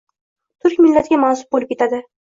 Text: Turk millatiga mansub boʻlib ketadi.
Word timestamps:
Turk 0.65 0.81
millatiga 0.87 1.23
mansub 1.27 1.55
boʻlib 1.57 1.77
ketadi. 1.77 2.07